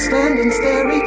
[0.00, 0.99] standing staring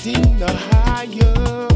[0.00, 1.69] ascending the higher.